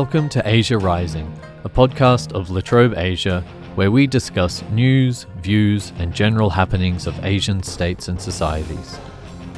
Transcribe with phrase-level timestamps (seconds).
[0.00, 1.32] Welcome to Asia Rising,
[1.64, 3.40] a podcast of La Trobe Asia,
[3.76, 8.98] where we discuss news, views, and general happenings of Asian states and societies.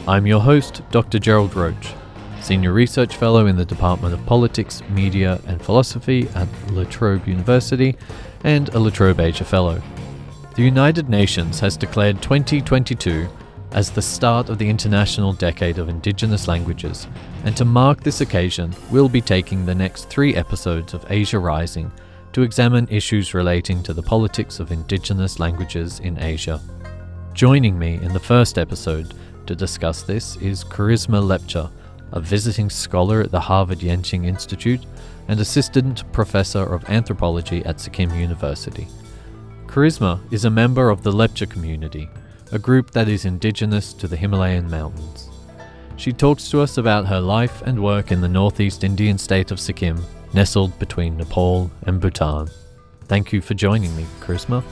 [0.06, 1.18] I'm your host, Dr.
[1.18, 1.92] Gerald Roche,
[2.40, 7.96] Senior Research Fellow in the Department of Politics, Media, and Philosophy at La Trobe University,
[8.44, 9.82] and a La Trobe Asia Fellow.
[10.54, 13.28] The United Nations has declared 2022
[13.72, 17.08] as the start of the International Decade of Indigenous Languages,
[17.48, 21.90] and to mark this occasion, we'll be taking the next three episodes of Asia Rising
[22.34, 26.60] to examine issues relating to the politics of Indigenous languages in Asia.
[27.32, 29.14] Joining me in the first episode
[29.46, 31.70] to discuss this is Charisma Lepcha,
[32.12, 34.84] a visiting scholar at the Harvard Yenching Institute
[35.28, 38.86] and assistant professor of anthropology at Sikkim University.
[39.68, 42.10] Charisma is a member of the Lepcha community,
[42.52, 45.27] a group that is indigenous to the Himalayan mountains.
[45.98, 49.58] She talks to us about her life and work in the northeast Indian state of
[49.58, 50.00] Sikkim,
[50.32, 52.48] nestled between Nepal and Bhutan.
[53.06, 54.62] Thank you for joining me, Charisma.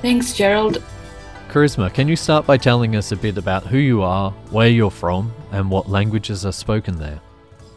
[0.00, 0.82] Thanks, Gerald.
[1.50, 4.90] Charisma, can you start by telling us a bit about who you are, where you're
[4.90, 7.20] from, and what languages are spoken there?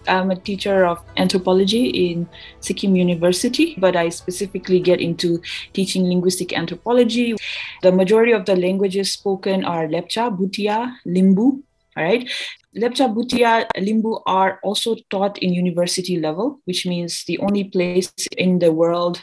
[0.07, 2.27] I'm a teacher of anthropology in
[2.61, 5.41] Sikkim University, but I specifically get into
[5.73, 7.35] teaching linguistic anthropology.
[7.81, 11.63] The majority of the languages spoken are Lepcha, Bhutia, Limbu.
[11.97, 12.29] All right.
[12.73, 18.59] Lepcha, Bhutia, Limbu are also taught in university level, which means the only place in
[18.59, 19.21] the world.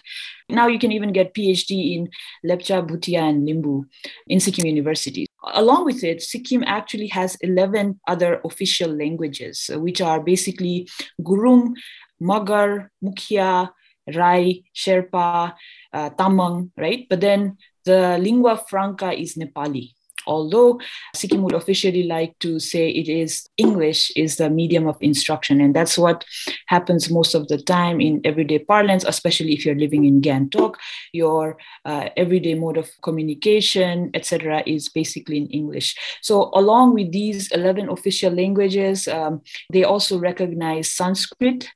[0.51, 2.11] Now you can even get PhD in
[2.45, 3.85] Lepcha, Bhutia, and Limbu
[4.27, 5.27] in Sikkim University.
[5.55, 10.87] Along with it, Sikkim actually has 11 other official languages, which are basically
[11.23, 11.75] Gurung,
[12.21, 13.71] Magar, Mukhia,
[14.15, 15.55] Rai, Sherpa,
[15.95, 17.07] uh, Tamang, right?
[17.09, 19.95] But then the lingua franca is Nepali
[20.29, 20.81] although
[21.15, 25.61] Sikkim would officially like to say it is English is the medium of instruction.
[25.61, 26.25] And that's what
[26.67, 30.75] happens most of the time in everyday parlance, especially if you're living in Gangtok.
[31.13, 35.97] Your uh, everyday mode of communication, etc., is basically in English.
[36.23, 39.41] So, along with these 11 official languages, um,
[39.73, 41.69] they also recognize Sanskrit.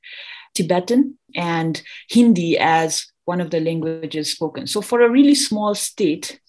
[0.55, 4.67] Tibetan and Hindi as one of the languages spoken.
[4.67, 6.39] So, for a really small state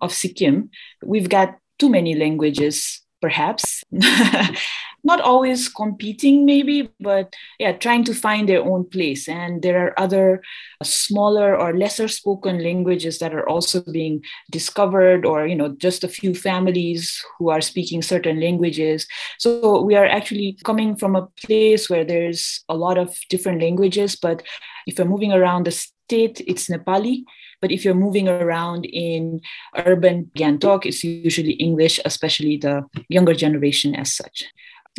[0.00, 0.70] of Sikkim,
[1.02, 3.82] we've got too many languages, perhaps.
[5.06, 9.28] Not always competing, maybe, but yeah, trying to find their own place.
[9.28, 10.42] And there are other
[10.82, 16.08] smaller or lesser spoken languages that are also being discovered, or, you know, just a
[16.08, 19.06] few families who are speaking certain languages.
[19.38, 24.16] So we are actually coming from a place where there's a lot of different languages,
[24.16, 24.42] but
[24.86, 27.24] if you're moving around the state, it's Nepali.
[27.60, 29.40] But if you're moving around in
[29.74, 34.44] urban Gangtok, it's usually English, especially the younger generation as such.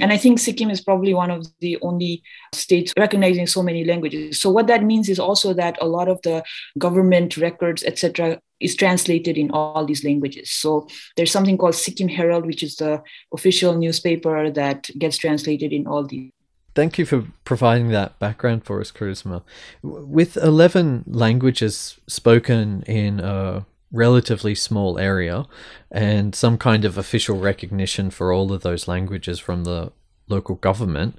[0.01, 2.21] And I think Sikkim is probably one of the only
[2.53, 4.41] states recognizing so many languages.
[4.41, 6.44] So what that means is also that a lot of the
[6.77, 10.51] government records, etc., is translated in all these languages.
[10.51, 15.88] So there's something called Sikkim Herald, which is the official newspaper that gets translated in
[15.88, 16.31] all these
[16.75, 19.44] Thank you for providing that background for us, Charisma.
[19.81, 25.46] With 11 languages spoken in a relatively small area
[25.90, 29.94] and some kind of official recognition for all of those languages from the
[30.28, 31.18] local government,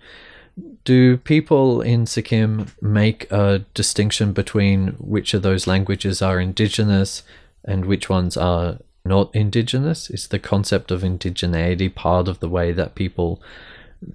[0.84, 7.23] do people in Sikkim make a distinction between which of those languages are indigenous
[7.65, 10.11] and which ones are not indigenous?
[10.11, 13.41] Is the concept of indigeneity part of the way that people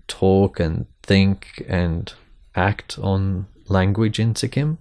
[0.08, 2.14] talk and think and
[2.56, 4.78] act on language in Sikkim?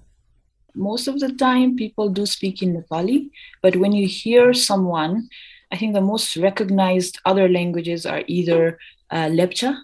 [0.75, 3.31] Most of the time, people do speak in Nepali,
[3.63, 5.29] but when you hear someone,
[5.73, 8.79] I think the most recognized other languages are either
[9.11, 9.77] uh, Lepcha,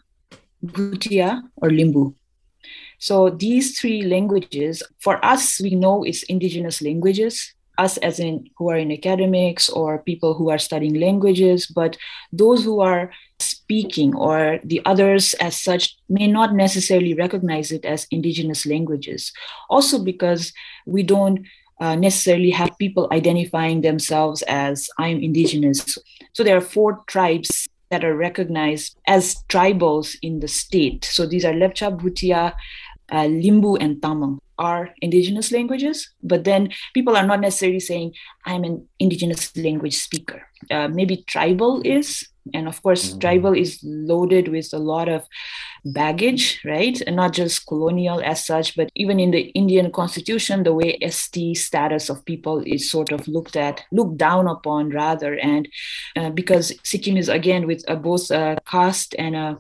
[0.62, 2.14] Bhutia, or Limbu.
[2.98, 8.70] So these three languages, for us, we know it's indigenous languages us as in who
[8.70, 11.96] are in academics or people who are studying languages but
[12.32, 13.10] those who are
[13.66, 19.32] speaking or the others as such may not necessarily recognize it as indigenous languages
[19.68, 20.52] also because
[20.86, 21.40] we don't
[21.80, 25.98] uh, necessarily have people identifying themselves as i'm indigenous
[26.32, 31.44] so there are four tribes that are recognized as tribals in the state so these
[31.44, 32.54] are lepcha bhutia
[33.10, 38.14] uh, limbu and tamang are indigenous languages, but then people are not necessarily saying,
[38.44, 40.48] I'm an indigenous language speaker.
[40.70, 42.26] Uh, maybe tribal is.
[42.54, 43.18] And of course, mm-hmm.
[43.18, 45.26] tribal is loaded with a lot of
[45.84, 47.00] baggage, right?
[47.06, 51.56] And not just colonial as such, but even in the Indian constitution, the way ST
[51.56, 55.38] status of people is sort of looked at, looked down upon rather.
[55.38, 55.68] And
[56.16, 59.58] uh, because Sikkim is again with a, both a caste and a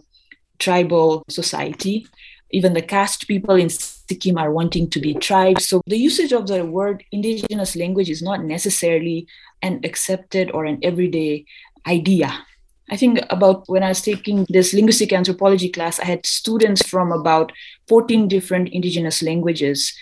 [0.58, 2.06] tribal society,
[2.50, 5.68] even the caste people in Sikkim are wanting to be tribes.
[5.68, 9.26] So the usage of the word indigenous language is not necessarily
[9.62, 11.44] an accepted or an everyday
[11.86, 12.46] idea.
[12.90, 17.10] I think about when I was taking this linguistic anthropology class, I had students from
[17.12, 17.52] about
[17.88, 19.92] 14 different indigenous languages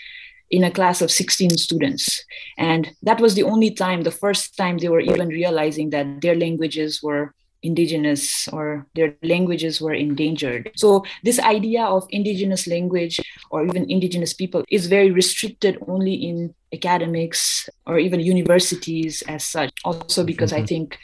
[0.51, 2.23] in a class of 16 students.
[2.57, 6.35] And that was the only time, the first time they were even realizing that their
[6.35, 7.33] languages were
[7.63, 10.71] indigenous or their languages were endangered.
[10.75, 16.53] So, this idea of indigenous language or even indigenous people is very restricted only in
[16.71, 19.71] academics or even universities as such.
[19.83, 20.63] Also, because mm-hmm.
[20.63, 20.99] I think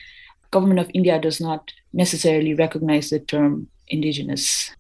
[0.51, 4.71] government of India does not necessarily recognize the term indigenous.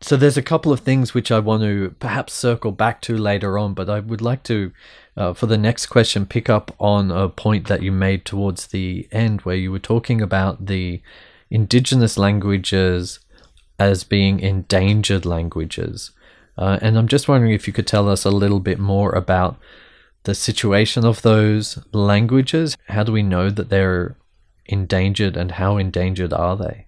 [0.00, 3.58] So there's a couple of things which I want to perhaps circle back to later
[3.58, 4.72] on, but I would like to,
[5.16, 9.08] uh, for the next question, pick up on a point that you made towards the
[9.10, 11.00] end where you were talking about the
[11.50, 13.20] indigenous languages
[13.78, 16.10] as being endangered languages.
[16.58, 19.58] Uh, and I'm just wondering if you could tell us a little bit more about
[20.24, 22.76] the situation of those languages.
[22.88, 24.16] How do we know that they're
[24.68, 26.86] endangered and how endangered are they?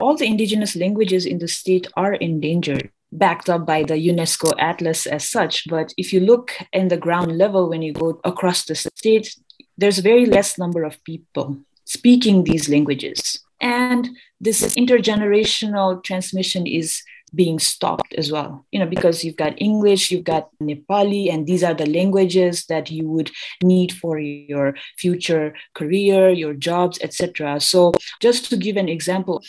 [0.00, 5.06] all the indigenous languages in the state are endangered backed up by the UNESCO Atlas
[5.06, 5.68] as such.
[5.68, 9.36] But if you look in the ground level, when you go across the state,
[9.76, 13.40] there's very less number of people speaking these languages.
[13.60, 14.08] And
[14.40, 17.02] this intergenerational transmission is
[17.34, 21.62] being stopped as well you know because you've got english you've got nepali and these
[21.64, 23.30] are the languages that you would
[23.62, 29.42] need for your future career your jobs etc so just to give an example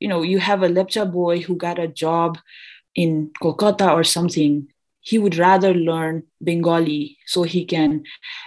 [0.00, 2.38] you know, you have a Lepcha boy who got a job
[2.94, 4.68] in Kolkata or something,
[5.00, 8.02] he would rather learn Bengali so he can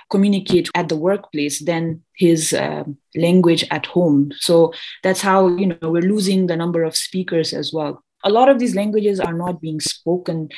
[0.10, 2.84] communicate at the workplace than his uh,
[3.16, 4.32] language at home.
[4.40, 8.04] So that's how, you know, we're losing the number of speakers as well.
[8.24, 10.50] A lot of these languages are not being spoken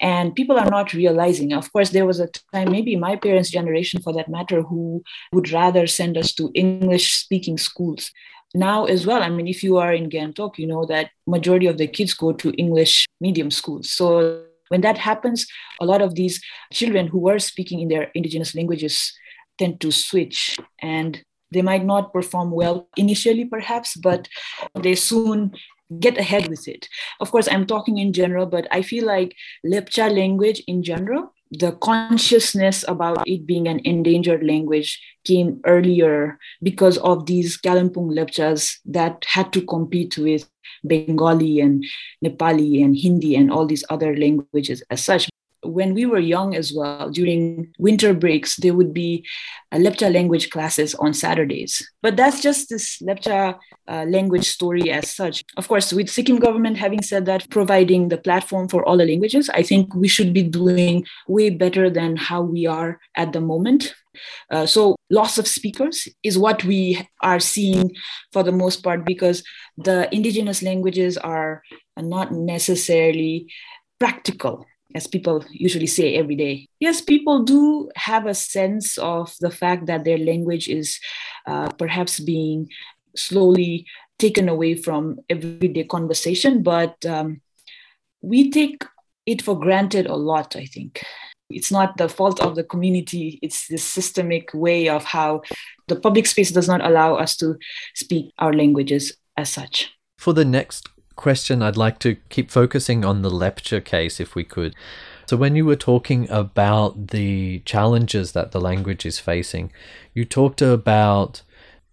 [0.00, 1.52] and people are not realizing.
[1.52, 5.02] Of course, there was a time, maybe my parents' generation for that matter, who
[5.32, 8.10] would rather send us to English speaking schools
[8.54, 11.78] now as well i mean if you are in Gangtok you know that majority of
[11.78, 15.46] the kids go to english medium schools so when that happens
[15.80, 16.42] a lot of these
[16.72, 19.12] children who were speaking in their indigenous languages
[19.58, 24.28] tend to switch and they might not perform well initially perhaps but
[24.74, 25.52] they soon
[25.98, 26.88] get ahead with it.
[27.20, 29.34] Of course i'm talking in general but i feel like
[29.64, 36.96] lepcha language in general the consciousness about it being an endangered language came earlier because
[36.98, 40.48] of these Kalimpong Lepchas that had to compete with
[40.86, 41.84] Bengali and
[42.24, 45.28] Nepali and Hindi and all these other languages as such
[45.62, 49.26] when we were young as well, during winter breaks, there would be
[49.72, 51.86] uh, Lepcha language classes on Saturdays.
[52.02, 53.58] But that's just this Lepcha
[53.88, 55.44] uh, language story as such.
[55.56, 59.50] Of course, with Sikkim government having said that, providing the platform for all the languages,
[59.50, 63.94] I think we should be doing way better than how we are at the moment.
[64.50, 67.94] Uh, so loss of speakers is what we are seeing
[68.32, 69.44] for the most part because
[69.76, 71.62] the indigenous languages are
[71.96, 73.46] not necessarily
[73.98, 76.68] practical as people usually say every day.
[76.80, 80.98] Yes, people do have a sense of the fact that their language is
[81.46, 82.68] uh, perhaps being
[83.16, 83.86] slowly
[84.18, 87.40] taken away from everyday conversation, but um,
[88.20, 88.84] we take
[89.26, 91.02] it for granted a lot, I think.
[91.48, 95.42] It's not the fault of the community, it's the systemic way of how
[95.88, 97.56] the public space does not allow us to
[97.94, 99.92] speak our languages as such.
[100.18, 100.88] For the next
[101.20, 104.74] question, I'd like to keep focusing on the Lepcha case if we could.
[105.26, 109.70] So, when you were talking about the challenges that the language is facing,
[110.14, 111.42] you talked about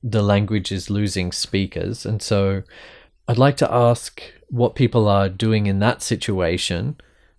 [0.02, 2.06] the language is losing speakers.
[2.06, 2.64] And so,
[3.28, 6.96] I'd like to ask what people are doing in that situation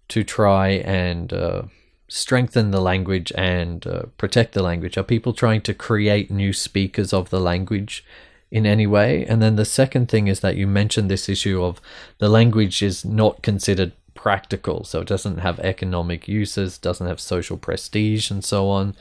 [0.09, 1.62] to try and uh,
[2.09, 4.99] strengthen the language and uh, protect the language.
[4.99, 8.04] Are people trying to create new speakers of the language
[8.50, 9.24] in any way.
[9.26, 11.80] And then the second thing is that you mentioned this issue of
[12.18, 17.56] the language is not considered practical, so it doesn't have economic uses, doesn't have social
[17.56, 18.94] prestige, and so on.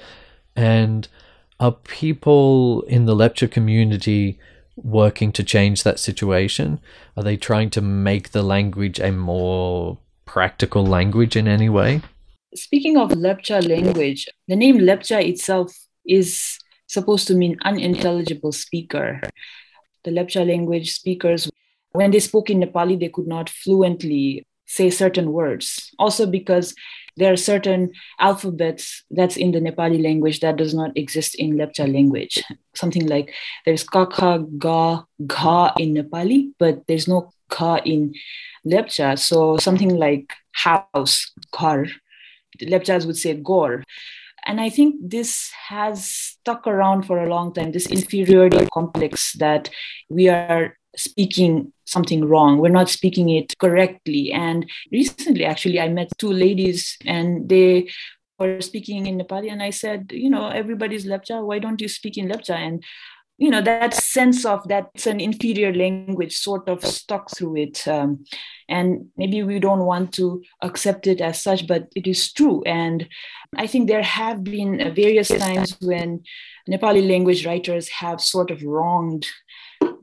[0.55, 1.07] And
[1.59, 4.37] are people in the Lepcha community
[4.75, 6.79] working to change that situation?
[7.15, 12.01] Are they trying to make the language a more practical language in any way?
[12.53, 15.75] Speaking of Lepcha language, the name Lepcha itself
[16.05, 19.21] is supposed to mean unintelligible speaker.
[20.03, 21.49] The Lepcha language speakers,
[21.91, 25.91] when they spoke in Nepali, they could not fluently say certain words.
[25.97, 26.75] Also, because
[27.15, 31.91] there are certain alphabets that's in the Nepali language that does not exist in Lepcha
[31.91, 32.43] language.
[32.75, 33.33] Something like
[33.65, 38.13] there's ka, kha, ga, gha in Nepali, but there's no ka in
[38.65, 39.17] Lepcha.
[39.17, 41.87] So something like house, ghar.
[42.61, 43.83] Lepchas would say gor.
[44.47, 49.69] And I think this has stuck around for a long time, this inferiority complex that
[50.09, 52.57] we are speaking something wrong.
[52.57, 54.31] We're not speaking it correctly.
[54.31, 57.89] And recently, actually, I met two ladies and they
[58.39, 59.51] were speaking in Nepali.
[59.51, 61.45] And I said, you know, everybody's Lepcha.
[61.45, 62.55] Why don't you speak in Lepcha?
[62.55, 62.83] And
[63.37, 68.23] you know that sense of that's an inferior language sort of stuck through it um,
[68.67, 73.07] and maybe we don't want to accept it as such but it is true and
[73.55, 76.21] i think there have been various times when
[76.69, 79.27] nepali language writers have sort of wronged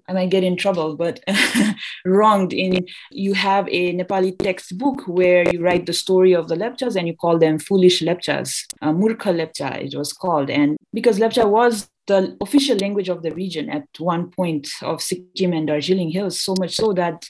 [0.07, 1.21] I might get in trouble, but
[2.05, 6.95] wronged in you have a Nepali textbook where you write the story of the Lepchas
[6.97, 10.51] and you call them foolish Lepchas, uh, Murkha Lepcha, it was called.
[10.51, 15.53] And because Lepcha was the official language of the region at one point of Sikkim
[15.53, 17.27] and Darjeeling Hills, so much so that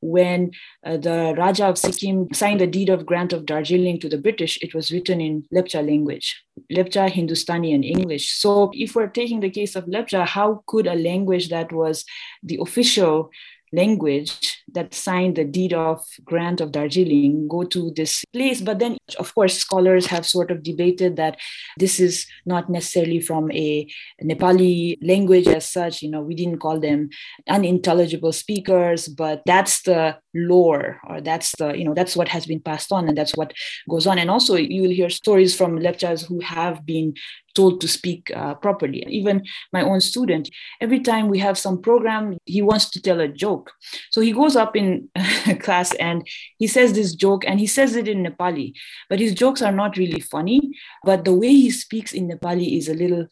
[0.00, 0.50] when
[0.84, 4.58] uh, the Raja of Sikkim signed the deed of grant of Darjeeling to the British,
[4.62, 8.30] it was written in Lepcha language, Lepcha, Hindustani, and English.
[8.30, 12.04] So, if we're taking the case of Lepcha, how could a language that was
[12.42, 13.30] the official
[13.72, 18.60] language that signed the deed of grant of Darjeeling go to this place.
[18.60, 21.38] But then, of course, scholars have sort of debated that
[21.78, 23.90] this is not necessarily from a
[24.22, 26.02] Nepali language as such.
[26.02, 27.10] You know, we didn't call them
[27.48, 32.60] unintelligible speakers, but that's the lore or that's the you know that's what has been
[32.60, 33.52] passed on and that's what
[33.88, 37.12] goes on and also you will hear stories from lepchas who have been
[37.54, 40.48] told to speak uh, properly even my own student
[40.80, 43.72] every time we have some program he wants to tell a joke
[44.10, 45.08] so he goes up in
[45.60, 46.26] class and
[46.58, 48.72] he says this joke and he says it in nepali
[49.08, 50.60] but his jokes are not really funny
[51.04, 53.26] but the way he speaks in nepali is a little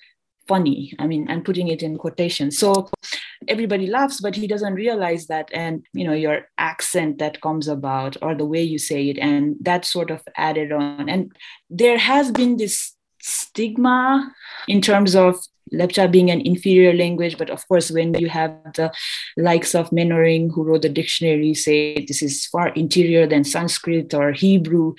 [0.49, 0.95] funny.
[0.99, 2.51] I mean, I'm putting it in quotation.
[2.51, 2.91] So
[3.47, 5.51] everybody laughs, but he doesn't realize that.
[5.53, 9.57] And, you know, your accent that comes about or the way you say it, and
[9.61, 11.09] that sort of added on.
[11.09, 11.33] And
[11.71, 12.95] there has been this
[13.29, 14.33] stigma
[14.67, 15.37] in terms of
[15.73, 18.91] Lepcha being an inferior language, but of course, when you have the
[19.37, 24.33] likes of Mainwaring, who wrote the dictionary, say this is far interior than Sanskrit or
[24.33, 24.95] Hebrew,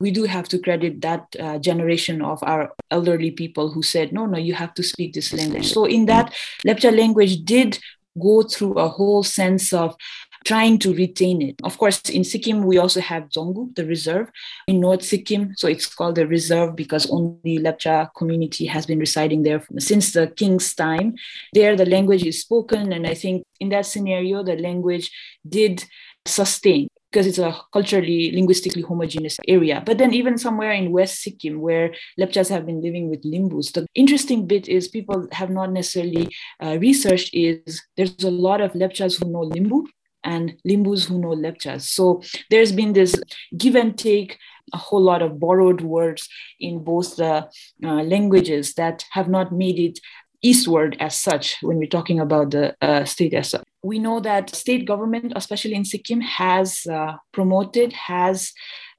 [0.00, 4.26] we do have to credit that uh, generation of our elderly people who said, no,
[4.26, 5.72] no, you have to speak this language.
[5.72, 6.32] So, in that,
[6.66, 7.78] Lepcha language did
[8.20, 9.96] go through a whole sense of
[10.44, 11.56] trying to retain it.
[11.64, 14.30] Of course, in Sikkim, we also have Dzongu, the reserve,
[14.66, 15.54] in North Sikkim.
[15.56, 20.28] So it's called the reserve because only Lepcha community has been residing there since the
[20.28, 21.14] king's time.
[21.52, 22.92] There, the language is spoken.
[22.92, 25.10] And I think in that scenario, the language
[25.48, 25.84] did
[26.26, 29.80] sustain because it's a culturally, linguistically homogeneous area.
[29.86, 33.86] But then, even somewhere in West Sikkim, where Lepchas have been living with Limbus, the
[33.94, 39.22] interesting bit is people have not necessarily uh, researched is there's a lot of Lepchas
[39.22, 39.86] who know Limbu
[40.24, 41.82] and Limbus who know Lepchas.
[41.82, 43.14] So there's been this
[43.56, 44.38] give and take,
[44.72, 46.28] a whole lot of borrowed words
[46.58, 47.48] in both the
[47.84, 50.00] uh, languages that have not made it
[50.42, 53.62] eastward as such when we're talking about the uh, state as such.
[53.82, 58.52] We know that state government, especially in Sikkim, has uh, promoted, has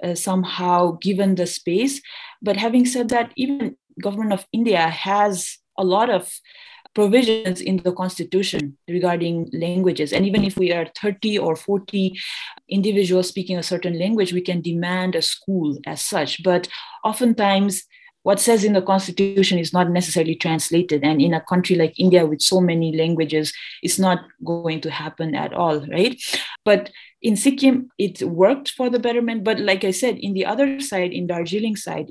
[0.04, 2.02] uh, somehow given the space.
[2.42, 6.32] But having said that, even government of India has a lot of
[6.96, 10.14] provisions in the constitution regarding languages.
[10.14, 12.18] And even if we are 30 or 40
[12.70, 16.42] individuals speaking a certain language we can demand a school as such.
[16.42, 16.68] But
[17.04, 17.84] oftentimes
[18.24, 21.04] what says in the constitution is not necessarily translated.
[21.04, 25.36] And in a country like india with so many languages it's not going to happen
[25.36, 26.20] at all right?
[26.64, 26.90] But
[27.22, 29.44] in sikkim it worked for the betterment.
[29.44, 32.08] But like i said in the other side in darjeeling side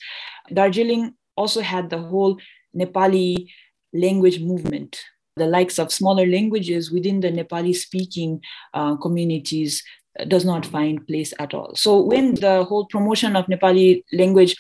[0.53, 2.39] darjeeling also had the whole
[2.77, 3.49] nepali
[3.95, 5.01] language movement.
[5.37, 8.41] The likes of smaller languages within the Nepali speaking
[8.73, 9.83] uh, communities
[10.19, 11.75] uh, does not find place at all.
[11.75, 14.57] So when the whole promotion of Nepali language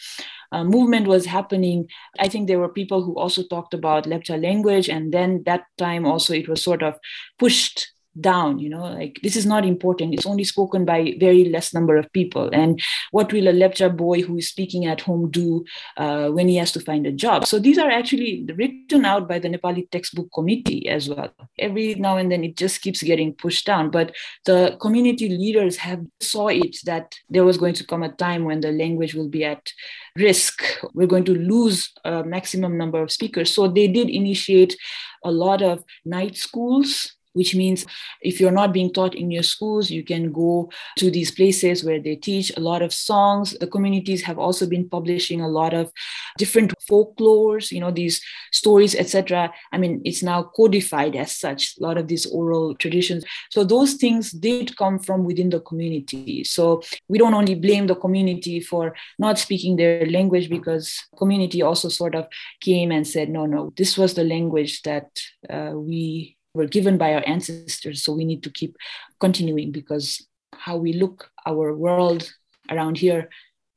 [0.50, 1.88] uh, movement was happening,
[2.19, 6.07] I think there were people who also talked about Lepcha language, and then that time
[6.07, 6.95] also it was sort of
[7.38, 10.14] pushed down you know like this is not important.
[10.14, 12.49] It's only spoken by very less number of people.
[12.52, 12.80] And
[13.11, 15.64] what will a lepcha boy who is speaking at home do
[15.97, 17.47] uh, when he has to find a job?
[17.47, 21.30] So these are actually written out by the nepali textbook committee as well.
[21.59, 23.90] Every now and then it just keeps getting pushed down.
[23.90, 28.44] But the community leaders have saw it that there was going to come a time
[28.44, 29.73] when the language will be at
[30.16, 30.62] risk.
[30.94, 33.52] We're going to lose a maximum number of speakers.
[33.52, 34.76] So they did initiate
[35.25, 37.85] a lot of night schools which means
[38.23, 42.00] if you're not being taught in your schools, you can go to these places where
[42.00, 43.57] they teach a lot of songs.
[43.61, 45.93] The communities have also been publishing a lot of
[46.38, 48.23] different folklores, you know, these
[48.53, 49.53] stories, etc.
[49.73, 53.25] I mean, it's now codified as such, a lot of these oral traditions.
[53.50, 56.45] So those things did come from within the community.
[56.45, 61.88] So we don't only blame the community for not speaking their language because community also
[61.88, 62.29] sort of
[62.61, 65.09] came and said, no, no, this was the language that
[65.50, 68.02] uh, we were given by our ancestors.
[68.02, 68.76] So we need to keep
[69.20, 72.32] continuing because how we look our world
[72.70, 73.28] around here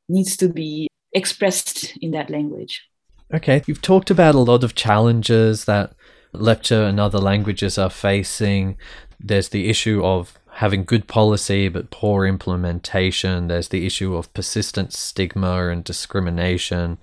[0.07, 2.84] needs to be expressed in that language.
[3.34, 5.93] Okay, you've talked about a lot of challenges that
[6.34, 8.77] Lepcha and other languages are facing.
[9.19, 13.48] There's the issue of having good policy but poor implementation.
[13.48, 17.00] There's the issue of persistent stigma and discrimination,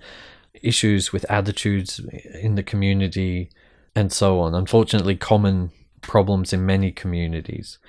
[0.61, 1.99] issues with attitudes
[2.41, 3.49] in the community,
[3.95, 4.53] and so on.
[4.53, 5.71] Unfortunately, common
[6.01, 7.79] problems in many communities.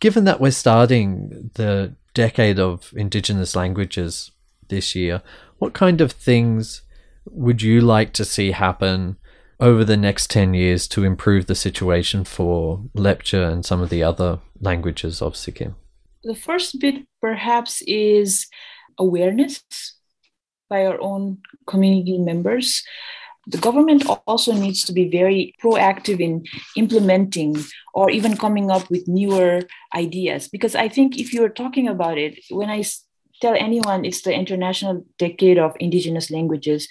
[0.00, 4.32] Given that we're starting the decade of Indigenous languages
[4.68, 5.22] this year,
[5.58, 6.82] what kind of things
[7.30, 9.16] would you like to see happen
[9.60, 14.02] over the next 10 years to improve the situation for Lepcha and some of the
[14.02, 15.76] other languages of Sikkim?
[16.24, 18.48] The first bit, perhaps, is
[18.98, 19.62] awareness
[20.68, 22.82] by our own community members
[23.46, 26.44] the government also needs to be very proactive in
[26.76, 27.56] implementing
[27.92, 29.62] or even coming up with newer
[29.94, 30.48] ideas.
[30.48, 32.82] Because i think if you're talking about it when i
[33.40, 36.88] tell anyone it's the international decade of indigenous languages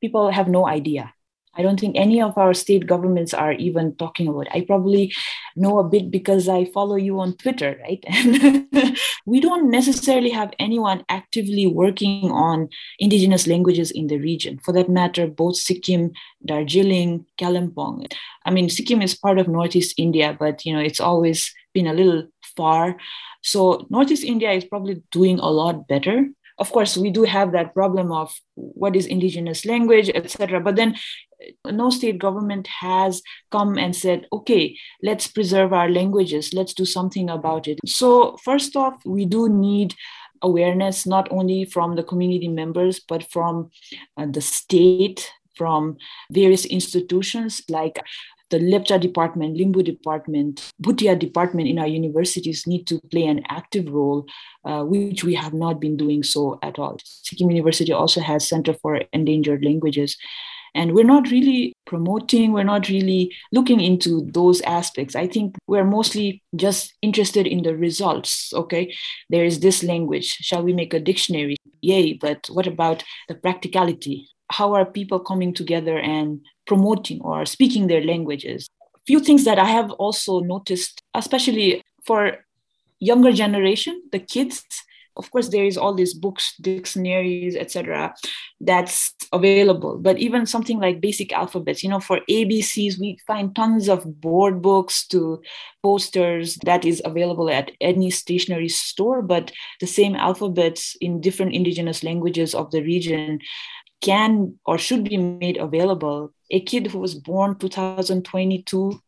[0.00, 1.15] people have no idea
[1.56, 4.52] I don't think any of our state governments are even talking about it.
[4.54, 5.12] I probably
[5.54, 8.04] know a bit because I follow you on Twitter, right?
[9.26, 14.58] We don't necessarily have anyone actively working on indigenous languages in the region.
[14.58, 16.12] For that matter, both Sikkim,
[16.44, 18.12] Darjeeling, Kalimpong.
[18.44, 21.94] I mean, Sikkim is part of Northeast India, but you know, it's always been a
[21.94, 22.96] little far.
[23.42, 26.26] So Northeast India is probably doing a lot better
[26.58, 30.96] of course we do have that problem of what is indigenous language etc but then
[31.66, 37.28] no state government has come and said, okay, let's preserve our languages, let's do something
[37.30, 37.78] about it.
[37.86, 39.94] So, first off, we do need
[40.42, 43.70] awareness not only from the community members, but from
[44.16, 45.96] uh, the state, from
[46.30, 47.98] various institutions like
[48.50, 53.88] the Lepcha department, Limbu department, Bhutia department in our universities need to play an active
[53.88, 54.26] role,
[54.64, 56.96] uh, which we have not been doing so at all.
[57.02, 60.16] Sikkim University also has Center for Endangered Languages
[60.76, 65.16] and we're not really promoting we're not really looking into those aspects.
[65.16, 68.94] I think we're mostly just interested in the results okay?
[69.30, 71.56] There is this language shall we make a dictionary?
[71.80, 74.28] Yay but what about the practicality?
[74.52, 78.68] How are people coming together and promoting or speaking their languages?
[78.94, 82.44] A few things that i have also noticed especially for
[82.98, 84.64] younger generation the kids
[85.16, 88.14] of course there is all these books dictionaries etc
[88.60, 89.98] that's available.
[89.98, 94.62] But even something like basic alphabets you know for abcs we find tons of board
[94.62, 95.42] books to
[95.82, 102.02] posters that is available at any stationery store but the same alphabets in different indigenous
[102.02, 103.40] languages of the region
[104.00, 106.32] can or should be made available.
[106.50, 109.00] A kid who was born 2022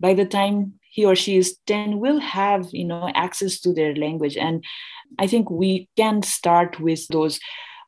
[0.00, 3.94] by the time he or she is 10 will have you know access to their
[3.94, 4.36] language.
[4.36, 4.64] And
[5.18, 7.40] i think we can start with those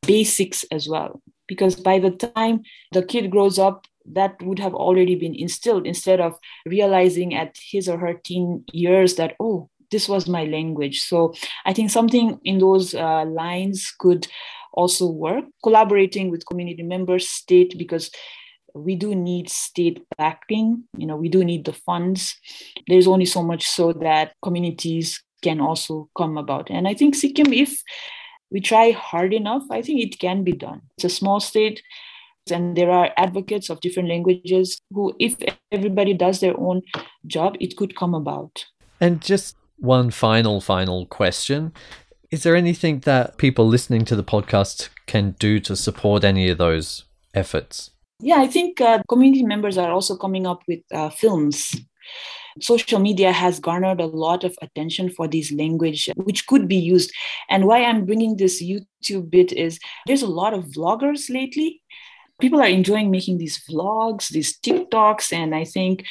[0.05, 1.21] basics as well.
[1.47, 2.61] Because by the time
[2.91, 7.87] the kid grows up that would have already been instilled instead of realizing at his
[7.87, 11.01] or her teen years that oh this was my language.
[11.01, 11.33] So
[11.65, 14.27] i think something in those uh, lines could
[14.73, 15.45] also work.
[15.63, 18.09] Collaborating with community members state because
[18.73, 20.83] we do need state backing.
[20.97, 22.35] You know we do need the funds.
[22.87, 26.71] There's only so much so that communities can also come about.
[26.71, 27.81] And i think sikkim if
[28.53, 30.81] we try hard enough i think it can be done.
[30.95, 31.81] It's a small state
[32.51, 35.35] and there are advocates of different languages who if
[35.71, 36.81] everybody does their own
[37.25, 38.65] job it could come about.
[38.99, 41.73] And just one final final question.
[42.31, 46.57] Is there anything that people listening to the podcast can do to support any of
[46.57, 47.91] those efforts?
[48.19, 51.75] Yeah, I think uh, community members are also coming up with uh, films.
[52.59, 57.11] Social media has garnered a lot of attention for this language, which could be used.
[57.49, 61.81] And why I'm bringing this YouTube bit is there's a lot of vloggers lately.
[62.39, 66.05] People are enjoying making these vlogs, these TikToks, and I think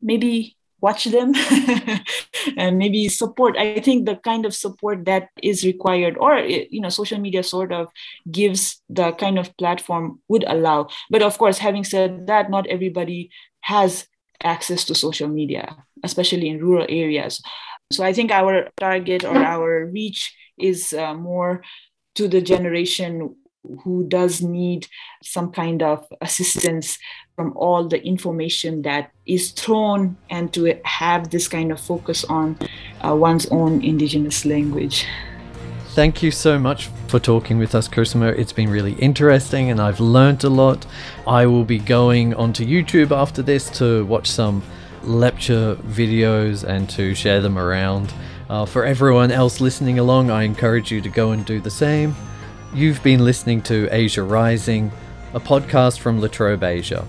[0.00, 1.32] maybe watch them
[2.56, 6.80] and maybe support i think the kind of support that is required or eh, you
[6.80, 7.88] know social media sort of
[8.30, 13.30] gives the kind of platform would allow but of course having said that not everybody
[13.60, 14.06] has
[14.44, 17.42] access to social media especially in rural areas.
[17.90, 21.62] So I think our target or our reach is uh, more
[22.14, 23.36] to the generation
[23.84, 24.88] who does need
[25.22, 26.98] some kind of assistance
[27.36, 32.58] from all the information that is thrown and to have this kind of focus on
[33.06, 35.06] uh, one's own indigenous language.
[35.94, 38.34] Thank you so much for talking with us, Charisma.
[38.38, 40.86] It's been really interesting and I've learned a lot.
[41.26, 44.62] I will be going onto YouTube after this to watch some
[45.02, 48.10] lecture videos and to share them around.
[48.48, 52.16] Uh, for everyone else listening along, I encourage you to go and do the same.
[52.72, 54.90] You've been listening to Asia Rising,
[55.34, 57.06] a podcast from La Trobe Asia.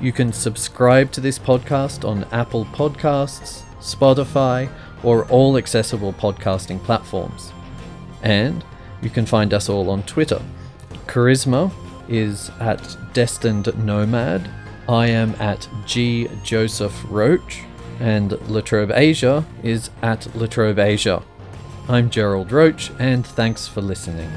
[0.00, 4.70] You can subscribe to this podcast on Apple Podcasts, Spotify,
[5.02, 7.52] or all accessible podcasting platforms.
[8.26, 8.64] And
[9.02, 10.42] you can find us all on Twitter.
[11.06, 11.70] Charisma
[12.08, 14.50] is at Destined Nomad.
[14.88, 17.62] I am at G Joseph Roche.
[18.00, 21.22] And La Trobe Asia is at Latrobe Asia.
[21.88, 24.28] I'm Gerald Roche, and thanks for listening.